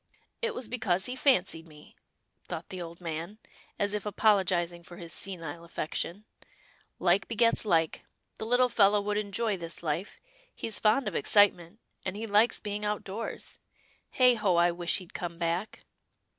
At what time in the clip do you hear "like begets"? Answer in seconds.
6.99-7.65